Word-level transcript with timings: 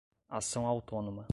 ação 0.29 0.65
autônoma 0.65 1.27